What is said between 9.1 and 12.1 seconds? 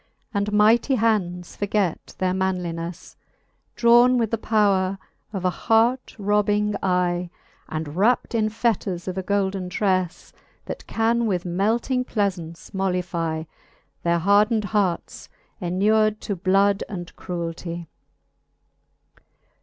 a golden trelTe, That can with melting